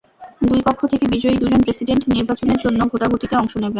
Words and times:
দুই 0.41 0.59
কক্ষ 0.67 0.81
থেকে 0.91 1.05
বিজয়ী 1.13 1.35
দুজন 1.37 1.61
প্রেসিডেন্ট 1.63 2.03
নির্বাচনের 2.09 2.57
জন্য 2.63 2.79
ভোটাভুটিতে 2.91 3.35
অংশ 3.37 3.53
নেবেন। 3.55 3.69